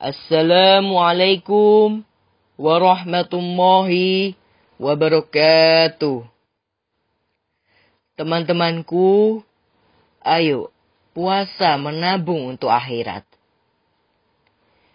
[0.00, 2.00] Assalamualaikum
[2.56, 4.32] warahmatullahi
[4.80, 6.24] wabarakatuh.
[8.16, 9.44] Teman-temanku,
[10.24, 10.72] ayo
[11.12, 13.28] puasa menabung untuk akhirat.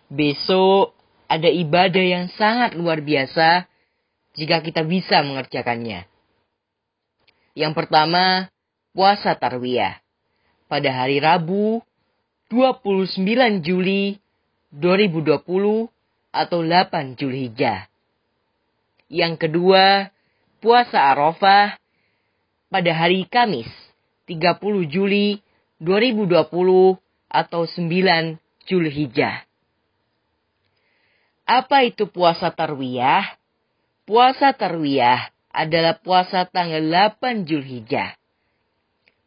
[0.10, 0.97] Besok
[1.29, 3.69] ada ibadah yang sangat luar biasa
[4.33, 6.10] jika kita bisa mengerjakannya.
[7.53, 8.49] Yang pertama,
[8.90, 10.01] puasa tarwiyah.
[10.65, 11.85] Pada hari Rabu,
[12.49, 14.24] 29 Juli
[14.76, 15.87] 2020
[16.35, 17.88] atau 8 Julhijjah.
[19.07, 20.11] Yang kedua,
[20.59, 21.79] puasa Arafah
[22.67, 23.71] pada hari Kamis
[24.27, 24.59] 30
[24.91, 25.39] Juli
[25.80, 26.99] 2020
[27.31, 28.35] atau 9
[28.67, 29.47] Julhijjah.
[31.45, 33.38] Apa itu puasa tarwiyah?
[34.03, 38.19] Puasa tarwiyah adalah puasa tanggal 8 Julhijjah.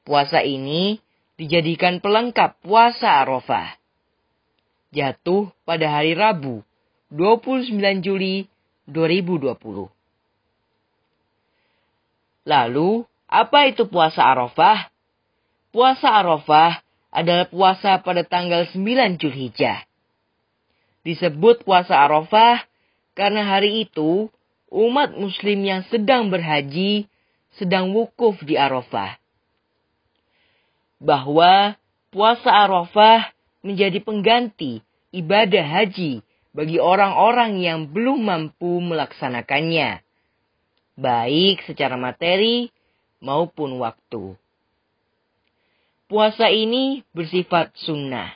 [0.04, 1.00] Puasa ini
[1.40, 3.78] dijadikan pelengkap puasa Arafah
[4.92, 6.64] jatuh pada hari Rabu
[7.12, 7.72] 29
[8.04, 8.48] Juli
[8.88, 9.88] 2020.
[12.48, 14.88] Lalu, apa itu puasa Arafah?
[15.68, 16.80] Puasa Arafah
[17.12, 19.84] adalah puasa pada tanggal 9 Julhijjah.
[21.04, 22.64] Disebut puasa Arafah
[23.12, 24.32] karena hari itu
[24.72, 27.08] umat muslim yang sedang berhaji
[27.56, 29.16] sedang wukuf di Arafah.
[31.00, 31.76] Bahwa
[32.12, 36.22] puasa Arafah menjadi pengganti ibadah haji
[36.54, 40.02] bagi orang-orang yang belum mampu melaksanakannya,
[40.98, 42.72] baik secara materi
[43.22, 44.34] maupun waktu.
[46.08, 48.32] Puasa ini bersifat sunnah.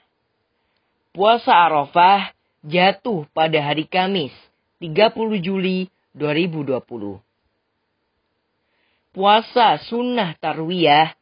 [1.16, 4.32] Puasa Arafah jatuh pada hari Kamis
[4.78, 6.78] 30 Juli 2020.
[9.12, 11.16] Puasa sunnah tarwiyah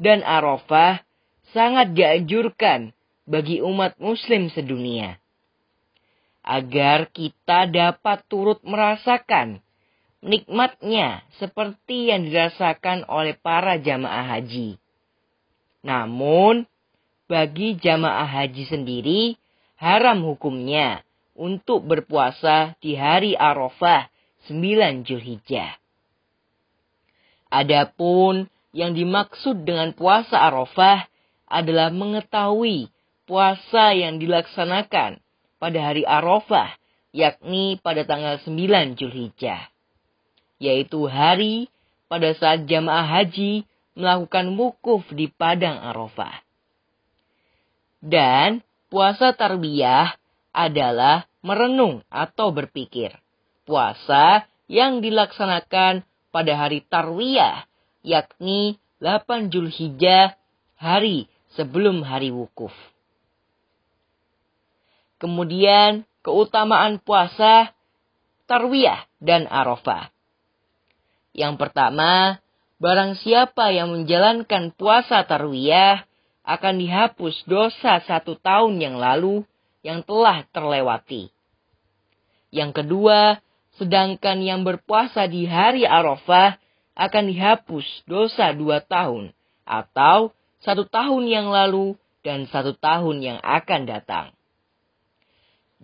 [0.00, 1.00] dan Arafah
[1.52, 2.92] sangat dianjurkan
[3.24, 5.16] bagi umat muslim sedunia.
[6.44, 9.64] Agar kita dapat turut merasakan
[10.24, 14.80] nikmatnya seperti yang dirasakan oleh para jamaah haji.
[15.84, 16.64] Namun,
[17.28, 19.22] bagi jamaah haji sendiri,
[19.76, 21.04] haram hukumnya
[21.36, 24.08] untuk berpuasa di hari Arafah
[24.48, 25.76] 9 Julhijjah.
[27.52, 31.06] Adapun yang dimaksud dengan puasa Arafah
[31.46, 32.93] adalah mengetahui
[33.24, 35.20] puasa yang dilaksanakan
[35.56, 36.76] pada hari Arafah,
[37.10, 39.72] yakni pada tanggal 9 Julhijjah,
[40.60, 41.72] yaitu hari
[42.08, 43.64] pada saat jamaah haji
[43.96, 46.44] melakukan wukuf di padang Arafah.
[48.04, 48.60] Dan
[48.92, 50.12] puasa tarbiyah
[50.52, 53.16] adalah merenung atau berpikir.
[53.64, 57.64] Puasa yang dilaksanakan pada hari tarwiyah,
[58.04, 60.36] yakni 8 Julhijjah,
[60.76, 62.74] hari sebelum hari wukuf.
[65.24, 67.72] Kemudian keutamaan puasa
[68.44, 70.12] Tarwiyah dan Arafah.
[71.32, 72.44] Yang pertama,
[72.76, 76.04] barang siapa yang menjalankan puasa Tarwiyah
[76.44, 79.48] akan dihapus dosa satu tahun yang lalu
[79.80, 81.32] yang telah terlewati.
[82.52, 83.40] Yang kedua,
[83.80, 86.60] sedangkan yang berpuasa di hari Arafah
[87.00, 89.32] akan dihapus dosa dua tahun
[89.64, 94.33] atau satu tahun yang lalu dan satu tahun yang akan datang.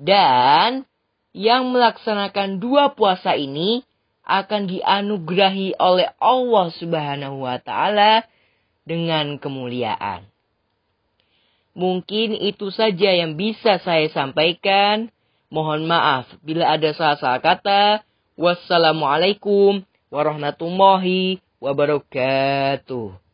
[0.00, 0.88] Dan
[1.36, 3.84] yang melaksanakan dua puasa ini
[4.24, 8.24] akan dianugerahi oleh Allah Subhanahu wa taala
[8.88, 10.24] dengan kemuliaan.
[11.76, 15.12] Mungkin itu saja yang bisa saya sampaikan.
[15.50, 17.82] Mohon maaf bila ada salah-salah kata.
[18.40, 23.29] Wassalamualaikum warahmatullahi wabarakatuh.